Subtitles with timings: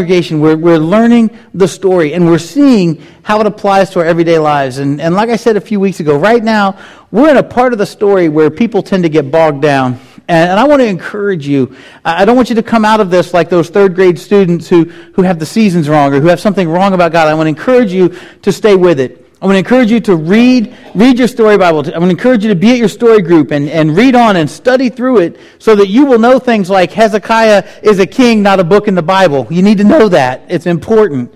[0.00, 4.38] congregation, we're, we're learning the story and we're seeing how it applies to our everyday
[4.38, 4.78] lives.
[4.78, 6.78] And, and like I said a few weeks ago, right now,
[7.10, 10.00] we're in a part of the story where people tend to get bogged down.
[10.26, 11.76] And, and I want to encourage you.
[12.02, 14.84] I don't want you to come out of this like those third grade students who,
[14.84, 17.28] who have the seasons wrong or who have something wrong about God.
[17.28, 19.19] I want to encourage you to stay with it.
[19.42, 21.78] I want to encourage you to read, read your story Bible.
[21.78, 24.36] I want to encourage you to be at your story group and, and read on
[24.36, 28.42] and study through it so that you will know things like Hezekiah is a king,
[28.42, 29.46] not a book in the Bible.
[29.48, 30.42] You need to know that.
[30.48, 31.34] It's important.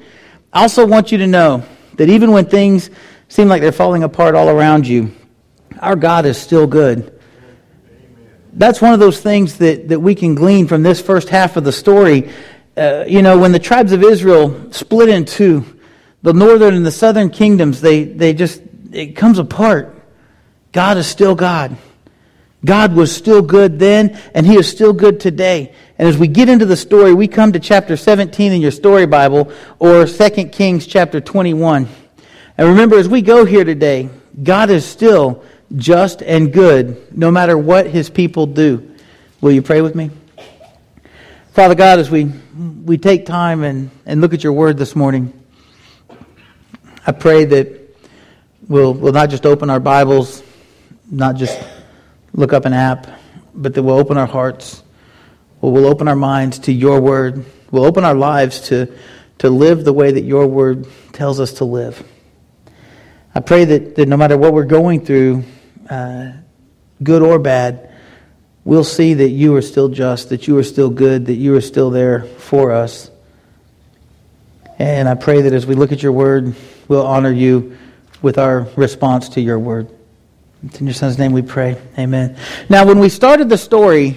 [0.53, 2.91] I also want you to know that even when things
[3.29, 5.11] seem like they're falling apart all around you,
[5.81, 7.19] our God is still good.
[8.53, 11.65] That's one of those things that, that we can glean from this first half of
[11.65, 12.31] the story.
[12.77, 15.74] Uh, you know, when the tribes of Israel split in two,
[16.25, 19.95] the northern and the southern kingdoms, they, they just, it comes apart.
[20.73, 21.77] God is still God.
[22.65, 25.75] God was still good then, and He is still good today.
[25.99, 29.05] And as we get into the story, we come to chapter 17 in your story
[29.05, 31.87] Bible, or 2 Kings chapter 21.
[32.57, 34.09] And remember, as we go here today,
[34.43, 35.45] God is still
[35.77, 38.95] just and good, no matter what His people do.
[39.43, 40.11] Will you pray with me?
[41.53, 42.33] Father God, as we,
[42.83, 45.39] we take time and, and look at your word this morning,
[47.07, 47.99] I pray that
[48.67, 50.43] we'll, we'll not just open our Bibles,
[51.11, 51.63] not just
[52.33, 53.07] look up an app,
[53.55, 54.83] but that we'll open our hearts,
[55.61, 58.91] we'll we'll open our minds to your word, we'll open our lives to,
[59.37, 62.03] to live the way that your word tells us to live.
[63.35, 65.45] I pray that, that no matter what we're going through,
[65.91, 66.33] uh,
[67.03, 67.93] good or bad,
[68.65, 71.61] we'll see that you are still just, that you are still good, that you are
[71.61, 73.11] still there for us.
[74.79, 76.55] And I pray that as we look at your word,
[76.89, 77.77] we'll honor you
[78.23, 79.91] with our response to your word.
[80.67, 81.77] It's in your son's name we pray.
[81.99, 82.37] Amen.
[82.69, 84.17] Now, when we started the story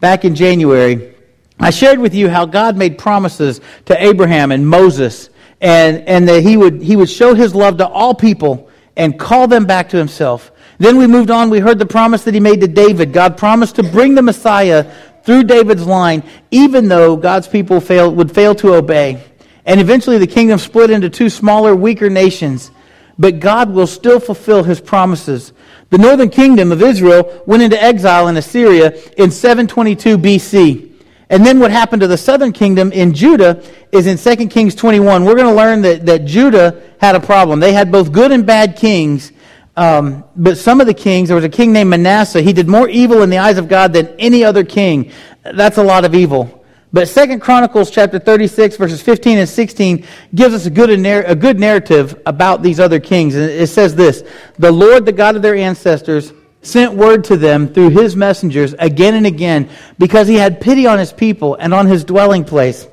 [0.00, 1.14] back in January,
[1.60, 6.42] I shared with you how God made promises to Abraham and Moses, and, and that
[6.42, 9.96] he would, he would show his love to all people and call them back to
[9.96, 10.50] himself.
[10.78, 11.50] Then we moved on.
[11.50, 13.12] We heard the promise that he made to David.
[13.12, 14.90] God promised to bring the Messiah
[15.24, 19.22] through David's line, even though God's people fail, would fail to obey.
[19.64, 22.70] And eventually the kingdom split into two smaller, weaker nations.
[23.18, 25.52] But God will still fulfill his promises.
[25.90, 30.92] The northern kingdom of Israel went into exile in Assyria in 722 BC.
[31.28, 35.24] And then what happened to the southern kingdom in Judah is in 2 Kings 21.
[35.24, 37.60] We're going to learn that, that Judah had a problem.
[37.60, 39.32] They had both good and bad kings.
[39.74, 42.42] Um, but some of the kings, there was a king named Manasseh.
[42.42, 45.10] He did more evil in the eyes of God than any other king.
[45.42, 46.61] That's a lot of evil.
[46.92, 50.04] But Second Chronicles chapter 36 verses 15 and 16
[50.34, 53.34] gives us a good, a good narrative about these other kings.
[53.34, 54.22] And it says this,
[54.58, 59.14] The Lord, the God of their ancestors, sent word to them through his messengers again
[59.14, 62.86] and again because he had pity on his people and on his dwelling place.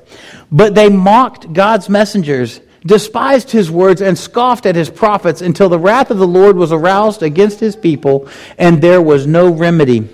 [0.50, 5.78] But they mocked God's messengers, despised his words, and scoffed at his prophets until the
[5.78, 8.28] wrath of the Lord was aroused against his people
[8.58, 10.08] and there was no remedy.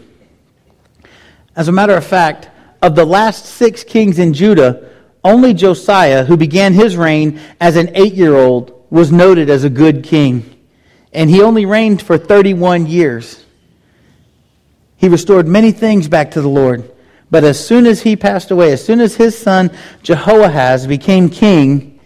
[1.54, 2.50] As a matter of fact,
[2.86, 4.88] of the last six kings in Judah,
[5.24, 9.70] only Josiah, who began his reign as an eight year old, was noted as a
[9.70, 10.56] good king.
[11.12, 13.44] And he only reigned for 31 years.
[14.98, 16.88] He restored many things back to the Lord.
[17.28, 19.72] But as soon as he passed away, as soon as his son
[20.04, 21.98] Jehoahaz became king,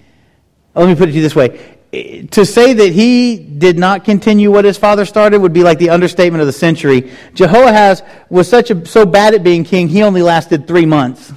[0.74, 4.50] let me put it to you this way to say that he did not continue
[4.52, 7.10] what his father started would be like the understatement of the century.
[7.34, 11.32] Jehoahaz was such a, so bad at being king, he only lasted three months.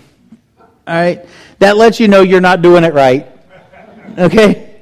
[0.59, 1.25] All right?
[1.59, 3.31] That lets you know you're not doing it right.
[4.17, 4.81] Okay?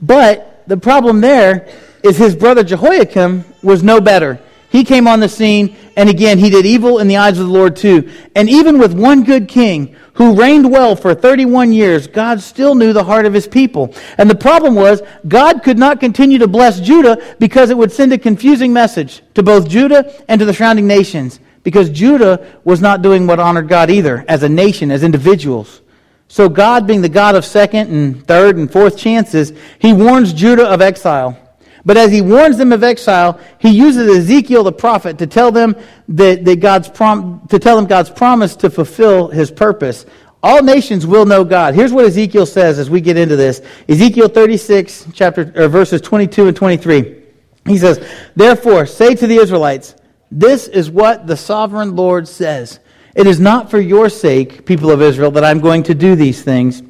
[0.00, 1.68] But the problem there
[2.02, 4.40] is his brother Jehoiakim was no better.
[4.72, 7.52] He came on the scene, and again, he did evil in the eyes of the
[7.52, 8.10] Lord too.
[8.34, 12.94] And even with one good king, who reigned well for 31 years, God still knew
[12.94, 13.94] the heart of his people.
[14.16, 18.14] And the problem was, God could not continue to bless Judah because it would send
[18.14, 21.38] a confusing message to both Judah and to the surrounding nations.
[21.64, 25.82] Because Judah was not doing what honored God either, as a nation, as individuals.
[26.28, 30.66] So God, being the God of second and third and fourth chances, he warns Judah
[30.66, 31.38] of exile.
[31.84, 35.76] But as he warns them of exile, he uses Ezekiel the prophet to tell them
[36.08, 40.06] that, that God's prom- to tell them God's promise to fulfill his purpose.
[40.44, 41.74] All nations will know God.
[41.74, 43.62] Here's what Ezekiel says as we get into this.
[43.88, 47.22] Ezekiel 36, chapter, or verses 22 and 23.
[47.66, 48.04] He says,
[48.34, 49.94] Therefore, say to the Israelites,
[50.32, 52.80] this is what the sovereign Lord says.
[53.14, 56.42] It is not for your sake, people of Israel, that I'm going to do these
[56.42, 56.82] things,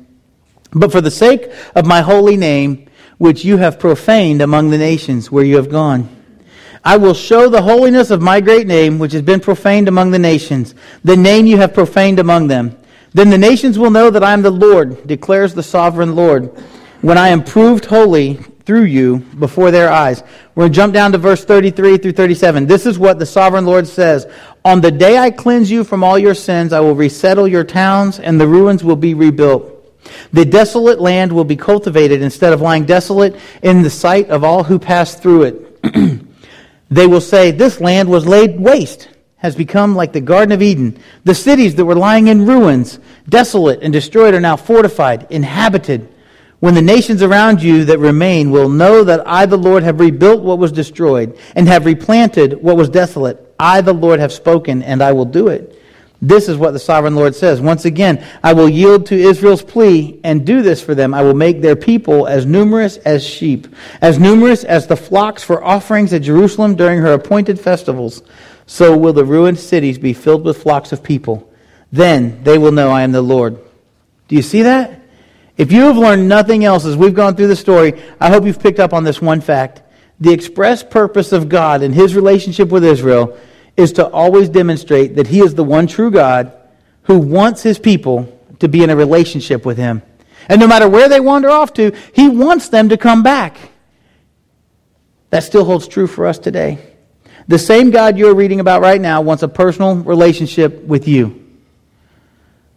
[0.73, 2.89] but for the sake of my holy name,
[3.23, 6.09] which you have profaned among the nations where you have gone.
[6.85, 10.19] I will show the holiness of my great name, which has been profaned among the
[10.19, 10.75] nations,
[11.05, 12.77] the name you have profaned among them.
[13.13, 16.47] Then the nations will know that I am the Lord, declares the sovereign Lord,
[17.01, 20.25] when I am proved holy through you before their eyes.
[20.57, 22.67] We're going to jump down to verse 33 through 37.
[22.67, 24.27] This is what the sovereign Lord says
[24.65, 28.19] On the day I cleanse you from all your sins, I will resettle your towns,
[28.19, 29.82] and the ruins will be rebuilt.
[30.33, 34.65] The desolate land will be cultivated instead of lying desolate in the sight of all
[34.65, 36.23] who pass through it.
[36.91, 40.99] they will say, This land was laid waste, has become like the Garden of Eden.
[41.25, 42.99] The cities that were lying in ruins,
[43.29, 46.09] desolate and destroyed, are now fortified, inhabited.
[46.61, 50.43] When the nations around you that remain will know that I, the Lord, have rebuilt
[50.43, 55.03] what was destroyed and have replanted what was desolate, I, the Lord, have spoken and
[55.03, 55.82] I will do it.
[56.25, 57.61] This is what the sovereign Lord says.
[57.61, 61.15] Once again, I will yield to Israel's plea and do this for them.
[61.15, 63.67] I will make their people as numerous as sheep,
[64.01, 68.23] as numerous as the flocks for offerings at Jerusalem during her appointed festivals.
[68.67, 71.53] So will the ruined cities be filled with flocks of people.
[71.91, 73.59] Then they will know I am the Lord.
[74.29, 75.01] Do you see that?
[75.57, 78.63] If you have learned nothing else as we've gone through the story, I hope you've
[78.63, 79.83] picked up on this one fact.
[80.21, 83.37] The express purpose of God in his relationship with Israel
[83.77, 86.53] is to always demonstrate that he is the one true God
[87.05, 90.03] who wants his people to be in a relationship with him.
[90.49, 93.57] And no matter where they wander off to, he wants them to come back.
[95.31, 96.79] That still holds true for us today.
[97.49, 101.39] The same God you're reading about right now wants a personal relationship with you.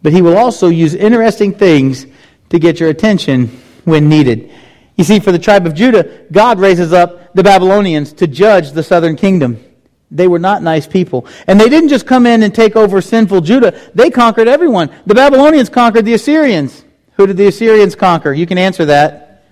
[0.02, 2.06] But he will also use interesting things
[2.50, 3.48] to get your attention
[3.84, 4.52] when needed.
[4.96, 8.82] You see, for the tribe of Judah, God raises up the Babylonians to judge the
[8.82, 9.62] southern kingdom.
[10.10, 11.26] They were not nice people.
[11.46, 14.90] And they didn't just come in and take over sinful Judah, they conquered everyone.
[15.06, 16.84] The Babylonians conquered the Assyrians.
[17.16, 18.32] Who did the Assyrians conquer?
[18.32, 19.44] You can answer that.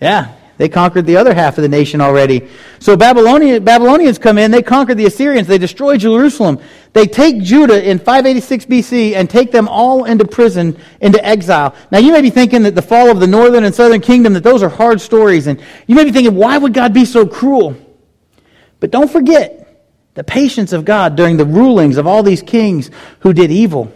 [0.00, 2.48] Yeah, they conquered the other half of the nation already.
[2.78, 6.60] So Babylonian, Babylonians come in, they conquer the Assyrians, they destroy Jerusalem.
[6.92, 11.74] They take Judah in 586 BC and take them all into prison, into exile.
[11.90, 14.42] Now you may be thinking that the fall of the northern and southern kingdom, that
[14.42, 15.46] those are hard stories.
[15.46, 17.74] And you may be thinking, why would God be so cruel?
[18.80, 19.60] But don't forget
[20.14, 22.90] the patience of God during the rulings of all these kings
[23.20, 23.92] who did evil.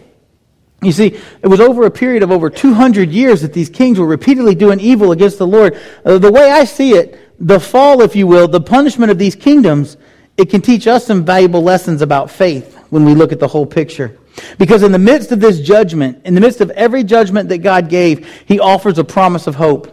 [0.81, 4.05] You see, it was over a period of over 200 years that these kings were
[4.05, 5.79] repeatedly doing evil against the Lord.
[6.05, 9.35] Uh, the way I see it, the fall, if you will, the punishment of these
[9.35, 9.97] kingdoms,
[10.37, 13.65] it can teach us some valuable lessons about faith when we look at the whole
[13.65, 14.17] picture.
[14.57, 17.89] Because in the midst of this judgment, in the midst of every judgment that God
[17.89, 19.91] gave, He offers a promise of hope.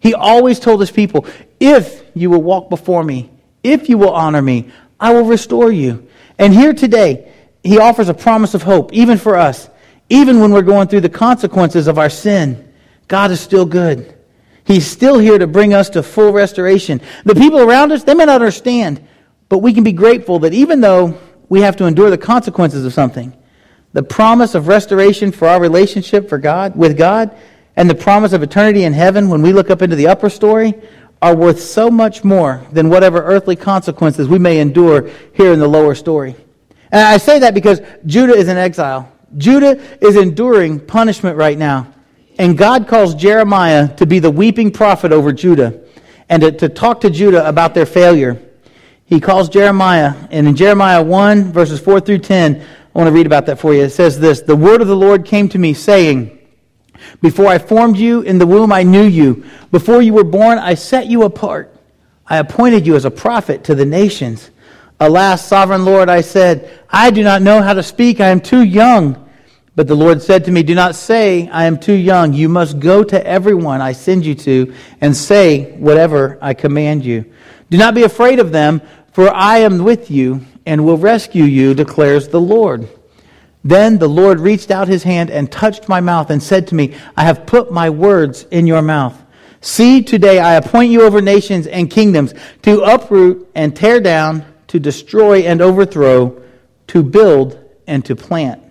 [0.00, 1.26] He always told His people,
[1.60, 3.30] if you will walk before me,
[3.62, 4.70] if you will honor me,
[5.00, 6.08] I will restore you.
[6.38, 7.32] And here today,
[7.62, 9.68] He offers a promise of hope, even for us.
[10.10, 12.72] Even when we're going through the consequences of our sin,
[13.08, 14.14] God is still good.
[14.64, 17.00] He's still here to bring us to full restoration.
[17.24, 19.06] The people around us, they may not understand,
[19.48, 21.18] but we can be grateful that even though
[21.48, 23.34] we have to endure the consequences of something,
[23.94, 27.34] the promise of restoration for our relationship for God, with God,
[27.76, 30.74] and the promise of eternity in heaven when we look up into the upper story
[31.20, 35.68] are worth so much more than whatever earthly consequences we may endure here in the
[35.68, 36.36] lower story.
[36.90, 39.12] And I say that because Judah is in exile.
[39.36, 41.92] Judah is enduring punishment right now.
[42.38, 45.80] And God calls Jeremiah to be the weeping prophet over Judah
[46.28, 48.40] and to, to talk to Judah about their failure.
[49.04, 53.26] He calls Jeremiah, and in Jeremiah 1, verses 4 through 10, I want to read
[53.26, 53.82] about that for you.
[53.84, 56.37] It says this The word of the Lord came to me, saying,
[57.20, 59.44] Before I formed you in the womb, I knew you.
[59.70, 61.74] Before you were born, I set you apart.
[62.26, 64.50] I appointed you as a prophet to the nations.
[65.00, 68.20] Alas, sovereign Lord, I said, I do not know how to speak.
[68.20, 69.24] I am too young.
[69.76, 72.32] But the Lord said to me, Do not say, I am too young.
[72.32, 77.32] You must go to everyone I send you to and say whatever I command you.
[77.70, 78.82] Do not be afraid of them,
[79.12, 82.88] for I am with you and will rescue you, declares the Lord.
[83.64, 86.94] Then the Lord reached out his hand and touched my mouth and said to me,
[87.16, 89.20] I have put my words in your mouth.
[89.60, 94.78] See, today I appoint you over nations and kingdoms to uproot and tear down to
[94.78, 96.40] destroy and overthrow,
[96.88, 98.62] to build and to plant.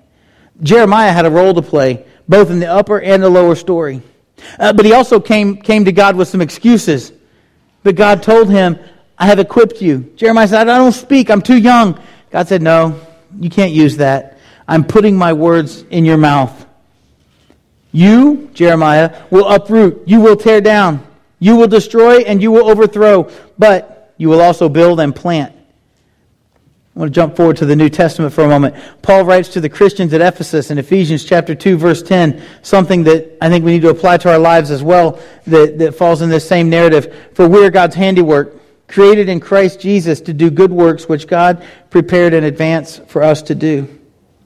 [0.62, 4.02] Jeremiah had a role to play, both in the upper and the lower story.
[4.60, 7.12] Uh, but he also came, came to God with some excuses.
[7.84, 8.80] But God told him,
[9.18, 10.12] I have equipped you.
[10.16, 11.30] Jeremiah said, I don't speak.
[11.30, 12.00] I'm too young.
[12.30, 13.00] God said, No,
[13.40, 14.37] you can't use that.
[14.68, 16.66] I'm putting my words in your mouth.
[17.92, 20.04] You, Jeremiah, will uproot.
[20.08, 21.06] You will tear down.
[21.40, 23.32] You will destroy and you will overthrow.
[23.58, 25.54] But you will also build and plant.
[26.96, 28.76] I want to jump forward to the New Testament for a moment.
[29.04, 33.38] Paul writes to the Christians at Ephesus in Ephesians chapter 2, verse 10, something that
[33.40, 36.30] I think we need to apply to our lives as well that, that falls in
[36.30, 37.30] this same narrative.
[37.36, 41.64] For we are God's handiwork, created in Christ Jesus to do good works which God
[41.92, 43.97] prepared in advance for us to do.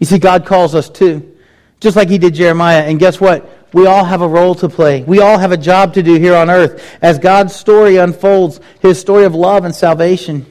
[0.01, 1.37] You see, God calls us too.
[1.79, 2.81] just like he did Jeremiah.
[2.81, 3.49] And guess what?
[3.71, 5.03] We all have a role to play.
[5.03, 8.99] We all have a job to do here on earth as God's story unfolds, his
[8.99, 10.45] story of love and salvation.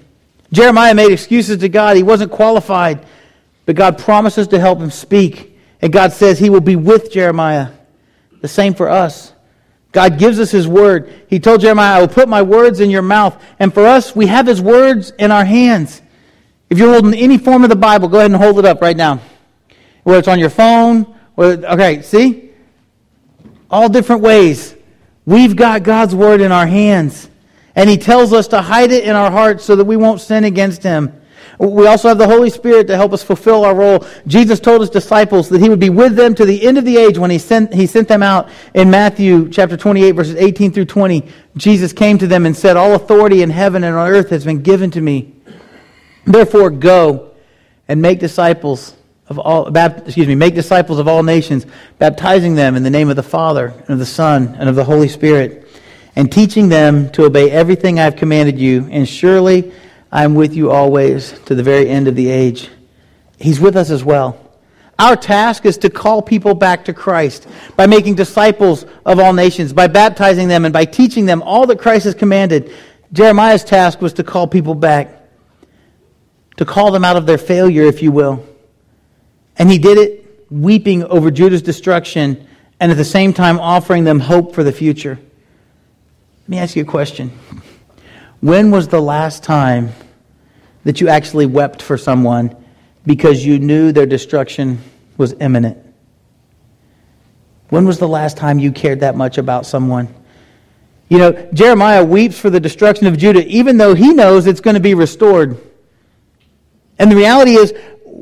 [0.52, 1.96] Jeremiah made excuses to God.
[1.96, 3.04] He wasn't qualified,
[3.66, 5.58] but God promises to help him speak.
[5.82, 7.72] And God says he will be with Jeremiah.
[8.40, 9.32] The same for us.
[9.92, 11.12] God gives us his word.
[11.28, 13.40] He told Jeremiah, I will put my words in your mouth.
[13.58, 16.00] And for us, we have his words in our hands.
[16.70, 18.96] If you're holding any form of the Bible, go ahead and hold it up right
[18.96, 19.20] now.
[20.02, 22.50] Whether it's on your phone, or, okay, see?
[23.70, 24.74] All different ways.
[25.26, 27.28] We've got God's word in our hands.
[27.76, 30.44] And he tells us to hide it in our hearts so that we won't sin
[30.44, 31.20] against him.
[31.58, 34.06] We also have the Holy Spirit to help us fulfill our role.
[34.26, 36.96] Jesus told his disciples that he would be with them to the end of the
[36.96, 40.86] age when he sent, he sent them out in Matthew chapter 28, verses 18 through
[40.86, 41.28] 20.
[41.56, 44.62] Jesus came to them and said, All authority in heaven and on earth has been
[44.62, 45.34] given to me.
[46.24, 47.32] Therefore, go
[47.88, 48.96] and make disciples
[49.30, 51.64] of all, excuse me, make disciples of all nations,
[51.98, 54.84] baptizing them in the name of the Father and of the Son and of the
[54.84, 55.68] Holy Spirit,
[56.16, 58.88] and teaching them to obey everything I have commanded you.
[58.90, 59.72] And surely
[60.10, 62.70] I am with you always to the very end of the age.
[63.38, 64.36] He's with us as well.
[64.98, 67.46] Our task is to call people back to Christ
[67.76, 71.78] by making disciples of all nations, by baptizing them, and by teaching them all that
[71.78, 72.74] Christ has commanded.
[73.12, 75.22] Jeremiah's task was to call people back,
[76.56, 78.44] to call them out of their failure, if you will.
[79.60, 82.48] And he did it weeping over Judah's destruction
[82.80, 85.18] and at the same time offering them hope for the future.
[86.42, 87.30] Let me ask you a question.
[88.40, 89.90] When was the last time
[90.84, 92.56] that you actually wept for someone
[93.04, 94.80] because you knew their destruction
[95.18, 95.76] was imminent?
[97.68, 100.08] When was the last time you cared that much about someone?
[101.10, 104.74] You know, Jeremiah weeps for the destruction of Judah, even though he knows it's going
[104.74, 105.60] to be restored.
[106.98, 107.74] And the reality is,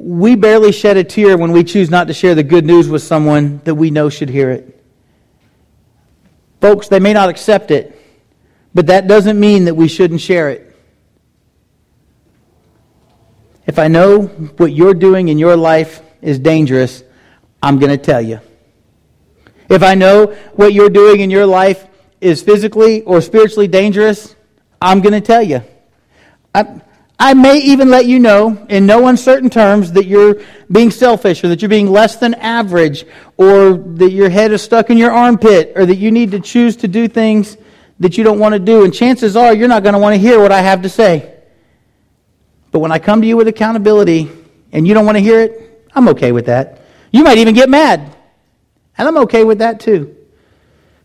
[0.09, 3.03] we barely shed a tear when we choose not to share the good news with
[3.03, 4.83] someone that we know should hear it.
[6.63, 7.95] Folks, they may not accept it,
[8.73, 10.75] but that doesn't mean that we shouldn't share it.
[13.67, 14.23] If I know
[14.57, 17.05] what you're doing in your life is dangerous,
[17.63, 18.41] I'm going to tell you.
[19.69, 21.87] If I know what you're doing in your life
[22.23, 24.35] is physically or spiritually dangerous,
[24.81, 25.61] I'm going to tell you.
[26.55, 26.81] I,
[27.21, 31.49] I may even let you know in no uncertain terms that you're being selfish or
[31.49, 33.05] that you're being less than average
[33.37, 36.77] or that your head is stuck in your armpit or that you need to choose
[36.77, 37.57] to do things
[37.99, 38.85] that you don't want to do.
[38.85, 41.35] And chances are you're not going to want to hear what I have to say.
[42.71, 44.31] But when I come to you with accountability
[44.71, 46.83] and you don't want to hear it, I'm okay with that.
[47.11, 48.15] You might even get mad.
[48.97, 50.18] And I'm okay with that too.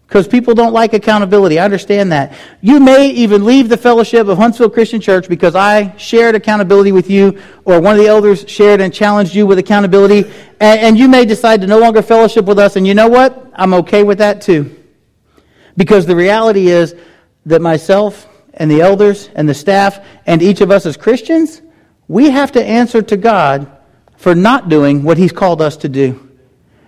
[0.07, 1.57] Because people don't like accountability.
[1.57, 2.33] I understand that.
[2.61, 7.09] You may even leave the fellowship of Huntsville Christian Church because I shared accountability with
[7.09, 10.29] you, or one of the elders shared and challenged you with accountability,
[10.59, 12.75] and, and you may decide to no longer fellowship with us.
[12.75, 13.51] And you know what?
[13.55, 14.75] I'm okay with that too.
[15.77, 16.95] Because the reality is
[17.45, 21.61] that myself and the elders and the staff and each of us as Christians,
[22.07, 23.67] we have to answer to God
[24.17, 26.22] for not doing what He's called us to do.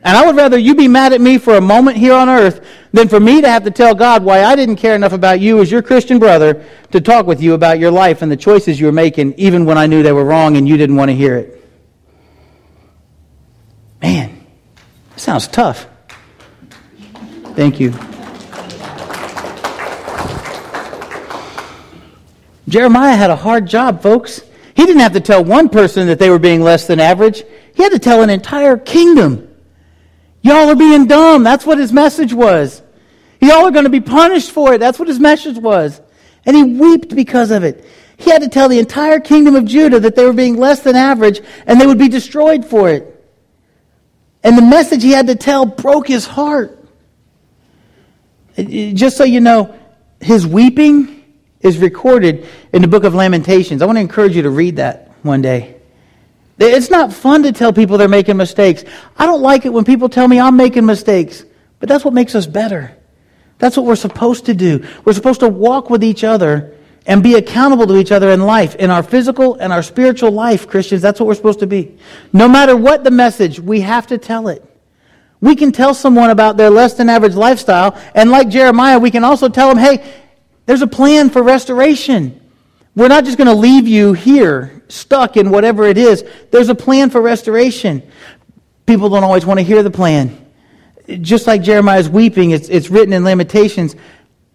[0.06, 2.64] And I would rather you be mad at me for a moment here on earth
[2.94, 5.60] than for me to have to tell God why I didn't care enough about you
[5.62, 8.86] as your Christian brother to talk with you about your life and the choices you
[8.86, 11.38] were making, even when I knew they were wrong and you didn't want to hear
[11.38, 11.68] it.
[14.00, 14.46] Man,
[15.10, 15.88] that sounds tough.
[17.56, 17.92] Thank you.
[22.68, 24.42] Jeremiah had a hard job, folks.
[24.76, 27.44] He didn't have to tell one person that they were being less than average.
[27.74, 29.55] He had to tell an entire kingdom.
[30.46, 31.42] Y'all are being dumb.
[31.42, 32.84] That's what his message was.
[33.42, 34.78] Y'all are going to be punished for it.
[34.78, 36.00] That's what his message was.
[36.46, 37.84] And he wept because of it.
[38.18, 40.96] He had to tell the entire kingdom of Judah that they were being less than
[40.96, 43.12] average and they would be destroyed for it.
[44.44, 46.78] And the message he had to tell broke his heart.
[48.56, 49.76] Uh, uh, just so you know,
[50.22, 51.24] his weeping
[51.60, 53.82] is recorded in the book of Lamentations.
[53.82, 55.75] I want to encourage you to read that one day.
[56.58, 58.84] It's not fun to tell people they're making mistakes.
[59.18, 61.44] I don't like it when people tell me I'm making mistakes,
[61.80, 62.96] but that's what makes us better.
[63.58, 64.86] That's what we're supposed to do.
[65.04, 66.74] We're supposed to walk with each other
[67.06, 70.68] and be accountable to each other in life, in our physical and our spiritual life,
[70.68, 71.02] Christians.
[71.02, 71.98] That's what we're supposed to be.
[72.34, 74.64] No matter what the message, we have to tell it.
[75.42, 79.24] We can tell someone about their less than average lifestyle, and like Jeremiah, we can
[79.24, 80.04] also tell them, hey,
[80.66, 82.42] there's a plan for restoration.
[82.96, 86.24] We're not just going to leave you here, stuck in whatever it is.
[86.52, 88.04] There's a plan for restoration.
[88.86, 90.46] People don't always want to hear the plan.
[91.22, 93.96] Just like Jeremiah's weeping, it's, it's written in Lamentations.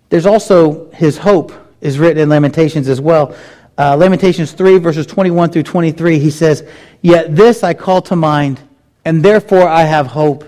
[0.08, 3.36] There's also his hope is written in Lamentations as well.
[3.78, 6.68] Uh, Lamentations 3, verses 21 through 23, he says,
[7.00, 8.60] Yet this I call to mind,
[9.04, 10.46] and therefore I have hope.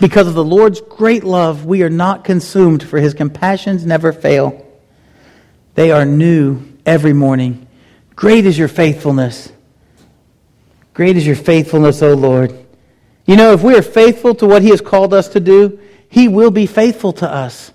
[0.00, 4.66] Because of the Lord's great love, we are not consumed, for his compassions never fail.
[5.74, 7.66] They are new every morning.
[8.20, 9.50] Great is your faithfulness.
[10.92, 12.66] Great is your faithfulness, O Lord.
[13.24, 16.28] You know, if we are faithful to what he has called us to do, he
[16.28, 17.72] will be faithful to us.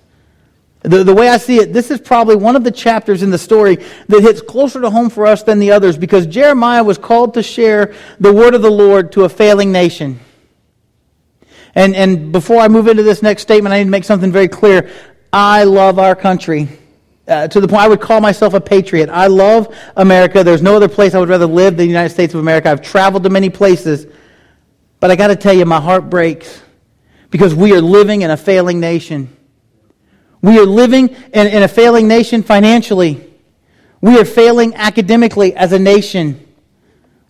[0.84, 3.40] The, the way I see it, this is probably one of the chapters in the
[3.40, 7.34] story that hits closer to home for us than the others because Jeremiah was called
[7.34, 10.20] to share the word of the Lord to a failing nation.
[11.74, 14.48] And, and before I move into this next statement, I need to make something very
[14.48, 14.92] clear.
[15.34, 16.68] I love our country.
[17.28, 19.10] Uh, to the point I would call myself a patriot.
[19.10, 20.44] I love America.
[20.44, 22.70] There's no other place I would rather live than the United States of America.
[22.70, 24.06] I've traveled to many places.
[25.00, 26.62] But I got to tell you, my heart breaks
[27.32, 29.36] because we are living in a failing nation.
[30.42, 33.28] We are living in, in a failing nation financially.
[34.02, 36.40] We are failing academically as a nation.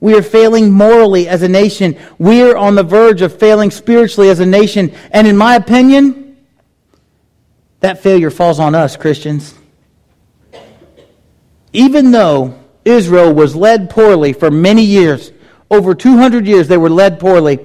[0.02, 1.98] We are failing morally as a nation.
[2.20, 4.94] We are on the verge of failing spiritually as a nation.
[5.12, 6.38] And in my opinion,
[7.80, 9.56] that failure falls on us, Christians.
[11.76, 15.32] Even though Israel was led poorly for many years,
[15.70, 17.60] over 200 years they were led poorly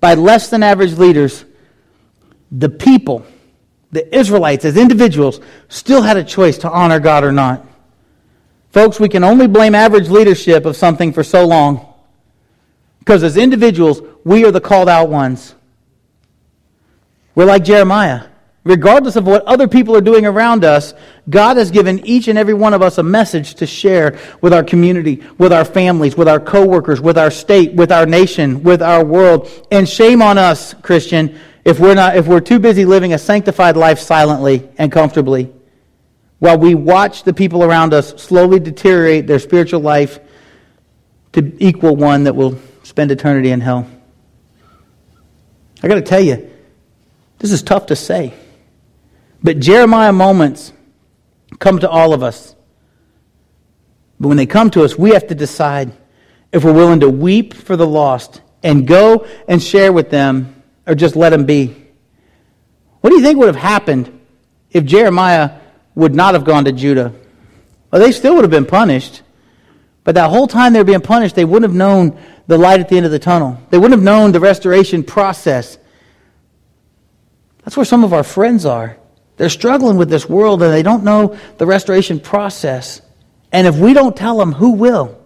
[0.00, 1.44] by less than average leaders,
[2.52, 3.26] the people
[3.90, 7.66] the Israelites, as individuals, still had a choice to honor God or not.
[8.70, 11.94] Folks, we can only blame average leadership of something for so long.
[12.98, 15.54] Because as individuals, we are the called out ones.
[17.34, 18.26] We're like Jeremiah.
[18.68, 20.92] Regardless of what other people are doing around us,
[21.30, 24.62] God has given each and every one of us a message to share with our
[24.62, 29.02] community, with our families, with our coworkers, with our state, with our nation, with our
[29.02, 29.48] world.
[29.70, 33.78] And shame on us, Christian, if we're, not, if we're too busy living a sanctified
[33.78, 35.50] life silently and comfortably,
[36.38, 40.18] while we watch the people around us slowly deteriorate their spiritual life
[41.32, 43.88] to equal one that will spend eternity in hell.
[45.82, 46.50] I got to tell you,
[47.38, 48.34] this is tough to say.
[49.42, 50.72] But Jeremiah moments
[51.58, 52.54] come to all of us.
[54.20, 55.96] But when they come to us, we have to decide
[56.52, 60.94] if we're willing to weep for the lost and go and share with them or
[60.94, 61.76] just let them be?
[63.00, 64.18] What do you think would have happened
[64.70, 65.60] if Jeremiah
[65.94, 67.12] would not have gone to Judah?
[67.90, 69.22] Well, they still would have been punished.
[70.04, 72.88] But that whole time they were being punished, they wouldn't have known the light at
[72.88, 73.60] the end of the tunnel.
[73.70, 75.78] They wouldn't have known the restoration process.
[77.62, 78.96] That's where some of our friends are.
[79.38, 83.00] They're struggling with this world and they don't know the restoration process.
[83.50, 85.18] And if we don't tell them, who will?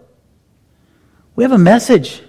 [1.34, 2.22] We have a message.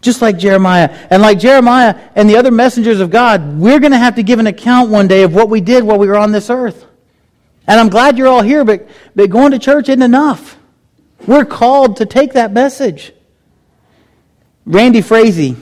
[0.00, 0.88] Just like Jeremiah.
[1.10, 4.38] And like Jeremiah and the other messengers of God, we're going to have to give
[4.38, 6.86] an account one day of what we did while we were on this earth.
[7.68, 10.58] And I'm glad you're all here, but, but going to church isn't enough.
[11.26, 13.12] We're called to take that message.
[14.64, 15.56] Randy Frazee,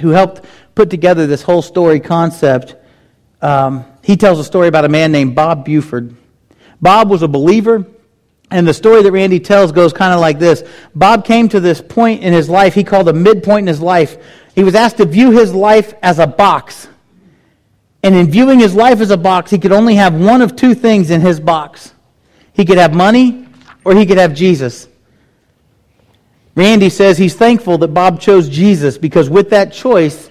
[0.00, 2.74] who helped put together this whole story concept,
[3.40, 6.14] um, he tells a story about a man named Bob Buford.
[6.80, 7.86] Bob was a believer.
[8.52, 11.80] And the story that Randy tells goes kind of like this Bob came to this
[11.80, 14.16] point in his life, he called a midpoint in his life.
[14.56, 16.88] He was asked to view his life as a box.
[18.02, 20.74] And in viewing his life as a box, he could only have one of two
[20.74, 21.94] things in his box
[22.60, 23.46] he could have money
[23.84, 24.86] or he could have Jesus.
[26.54, 30.28] Randy says he's thankful that Bob chose Jesus because with that choice,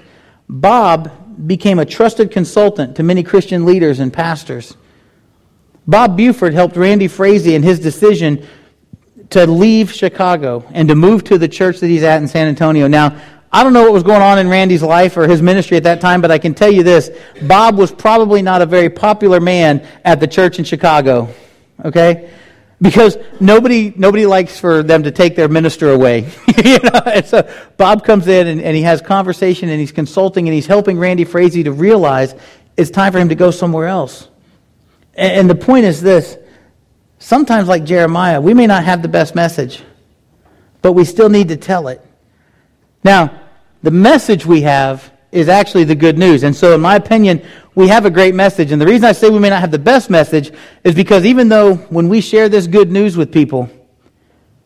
[0.47, 1.11] Bob
[1.45, 4.75] became a trusted consultant to many Christian leaders and pastors.
[5.87, 8.45] Bob Buford helped Randy Frazee in his decision
[9.31, 12.87] to leave Chicago and to move to the church that he's at in San Antonio.
[12.87, 13.19] Now,
[13.51, 16.01] I don't know what was going on in Randy's life or his ministry at that
[16.01, 17.09] time, but I can tell you this
[17.43, 21.29] Bob was probably not a very popular man at the church in Chicago.
[21.83, 22.29] Okay?
[22.81, 26.31] Because nobody, nobody likes for them to take their minister away.
[26.63, 27.01] you know?
[27.05, 30.67] And so Bob comes in and, and he has conversation and he's consulting and he's
[30.67, 32.33] helping Randy Frazee to realize
[32.77, 34.29] it's time for him to go somewhere else.
[35.13, 36.37] And the point is this
[37.17, 39.83] sometimes, like Jeremiah, we may not have the best message,
[40.81, 42.01] but we still need to tell it.
[43.03, 43.41] Now,
[43.83, 46.43] the message we have is actually the good news.
[46.43, 47.41] And so, in my opinion,
[47.75, 48.71] we have a great message.
[48.71, 50.51] And the reason I say we may not have the best message
[50.83, 53.69] is because even though when we share this good news with people,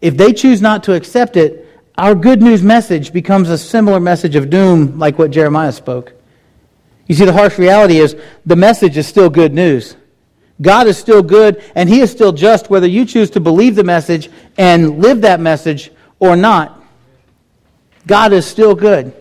[0.02, 4.36] if they choose not to accept it, our good news message becomes a similar message
[4.36, 6.14] of doom, like what Jeremiah spoke.
[7.08, 9.96] You see, the harsh reality is the message is still good news.
[10.62, 13.84] God is still good and He is still just whether you choose to believe the
[13.84, 16.82] message and live that message or not.
[18.08, 19.14] God is still good.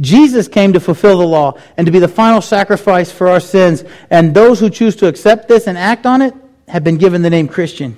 [0.00, 3.84] Jesus came to fulfill the law and to be the final sacrifice for our sins.
[4.10, 6.34] And those who choose to accept this and act on it
[6.68, 7.96] have been given the name Christian.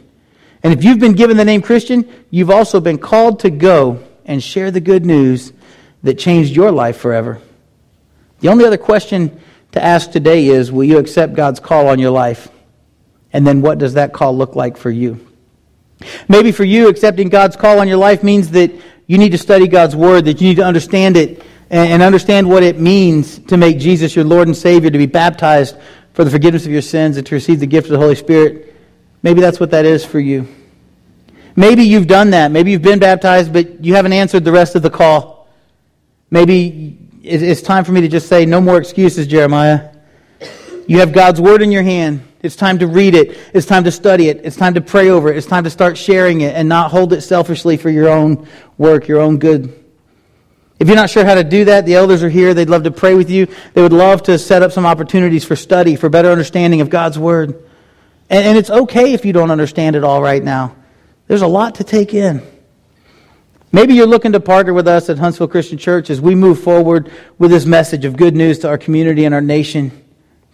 [0.62, 4.42] And if you've been given the name Christian, you've also been called to go and
[4.42, 5.52] share the good news
[6.02, 7.40] that changed your life forever.
[8.40, 9.40] The only other question
[9.72, 12.48] to ask today is Will you accept God's call on your life?
[13.32, 15.26] And then what does that call look like for you?
[16.28, 18.72] Maybe for you, accepting God's call on your life means that
[19.06, 22.62] you need to study God's Word, that you need to understand it and understand what
[22.62, 25.76] it means to make Jesus your Lord and Savior, to be baptized
[26.12, 28.74] for the forgiveness of your sins, and to receive the gift of the Holy Spirit.
[29.22, 30.46] Maybe that's what that is for you.
[31.56, 32.50] Maybe you've done that.
[32.50, 35.48] Maybe you've been baptized, but you haven't answered the rest of the call.
[36.30, 39.90] Maybe it's time for me to just say, no more excuses, Jeremiah.
[40.86, 42.22] You have God's Word in your hand.
[42.42, 43.38] It's time to read it.
[43.54, 44.42] It's time to study it.
[44.44, 45.38] It's time to pray over it.
[45.38, 48.46] It's time to start sharing it and not hold it selfishly for your own
[48.76, 49.83] work, your own good.
[50.78, 52.52] If you're not sure how to do that, the elders are here.
[52.52, 53.46] They'd love to pray with you.
[53.74, 57.18] They would love to set up some opportunities for study, for better understanding of God's
[57.18, 57.50] Word.
[58.28, 60.74] And, and it's okay if you don't understand it all right now.
[61.28, 62.42] There's a lot to take in.
[63.72, 67.10] Maybe you're looking to partner with us at Huntsville Christian Church as we move forward
[67.38, 69.90] with this message of good news to our community and our nation.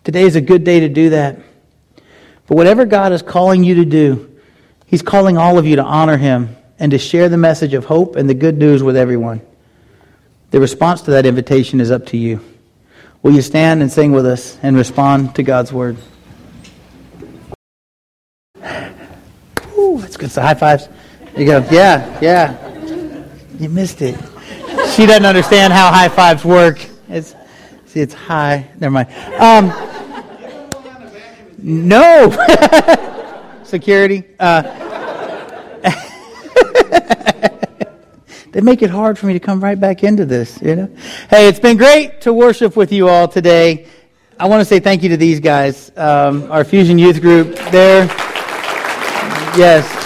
[0.04, 1.38] Today is a good day to do that.
[2.46, 4.38] But whatever God is calling you to do,
[4.86, 8.16] He's calling all of you to honor Him and to share the message of hope
[8.16, 9.42] and the good news with everyone.
[10.50, 12.40] The response to that invitation is up to you.
[13.22, 15.96] Will you stand and sing with us and respond to God's word?
[19.78, 20.30] Ooh, that's good.
[20.30, 20.88] So high fives.
[21.36, 21.64] You go.
[21.70, 23.26] Yeah, yeah.
[23.60, 24.16] You missed it.
[24.96, 26.84] She doesn't understand how high fives work.
[27.08, 27.36] It's
[27.86, 28.68] see, it's high.
[28.80, 29.08] Never mind.
[29.38, 29.72] Um,
[31.58, 32.30] no.
[33.64, 34.24] Security.
[34.40, 34.62] Uh,
[38.52, 40.90] they make it hard for me to come right back into this, you know?
[41.28, 43.86] Hey, it's been great to worship with you all today.
[44.38, 47.56] I want to say thank you to these guys, um, our Fusion Youth Group.
[47.70, 48.06] There,
[49.56, 49.96] yes.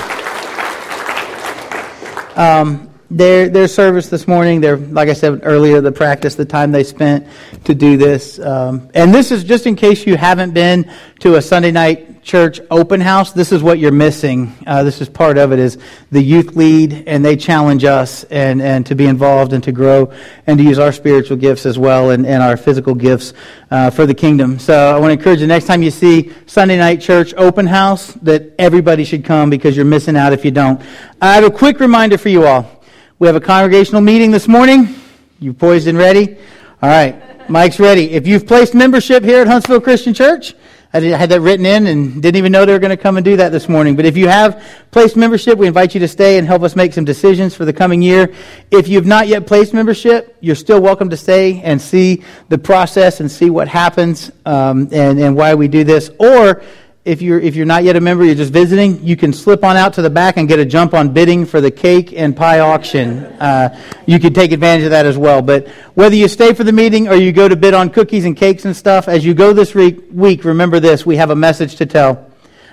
[2.37, 4.61] Um, their their service this morning.
[4.61, 7.29] Their like I said earlier, the practice, the time they spent
[7.65, 11.43] to do this, um, and this is just in case you haven't been to a
[11.43, 13.33] Sunday night church open house.
[13.33, 14.53] This is what you're missing.
[14.67, 15.59] Uh, this is part of it.
[15.59, 15.79] Is
[16.11, 20.13] the youth lead, and they challenge us and and to be involved and to grow
[20.47, 23.35] and to use our spiritual gifts as well and, and our physical gifts
[23.71, 24.59] uh, for the kingdom.
[24.59, 28.15] So I want to encourage you next time you see Sunday night church open house
[28.23, 30.81] that everybody should come because you're missing out if you don't.
[31.21, 32.83] I have a quick reminder for you all.
[33.19, 34.95] We have a congregational meeting this morning.
[35.39, 36.37] You poised and ready?
[36.83, 37.49] All right.
[37.51, 38.13] Mike's ready.
[38.13, 40.55] If you've placed membership here at Huntsville Christian Church,
[40.95, 43.25] I had that written in and didn't even know they were going to come and
[43.25, 43.97] do that this morning.
[43.97, 46.93] But if you have placed membership, we invite you to stay and help us make
[46.93, 48.33] some decisions for the coming year.
[48.71, 53.19] If you've not yet placed membership, you're still welcome to stay and see the process
[53.19, 56.13] and see what happens um, and, and why we do this.
[56.21, 56.63] Or
[57.05, 59.77] if you're if you're not yet a member, you're just visiting, you can slip on
[59.77, 62.61] out to the back and get a jump on bidding for the cake and pie
[62.61, 63.25] auction.
[63.25, 65.43] Uh, you can take advantage of that as well.
[65.43, 68.35] But whether you stay for the meeting or you go to bid on cookies and
[68.35, 71.87] cakes and stuff, as you go this week, remember this: we have a message to
[71.87, 72.31] tell.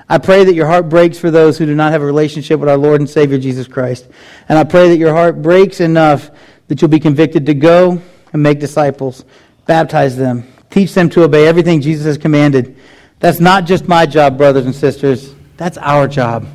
[0.08, 2.70] I pray that your heart breaks for those who do not have a relationship with
[2.70, 4.08] our Lord and Savior Jesus Christ,
[4.48, 6.32] and I pray that your heart breaks enough
[6.70, 9.26] that you'll be convicted to go and make disciples,
[9.66, 12.78] baptize them, teach them to obey everything Jesus has commanded
[13.22, 15.34] that's not just my job, brothers and sisters.
[15.56, 16.48] That's our job.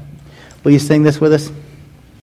[0.65, 1.51] Will you sing this with us?